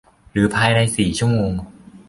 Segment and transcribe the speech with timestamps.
[0.31, 1.51] หรือภายใน สี่ ชั่วโมง